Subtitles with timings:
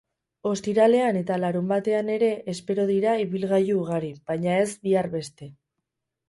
[0.51, 5.53] Ostiralean eta larunbatean ere espero dira ibilgailu ugari, baina ez bihar beste.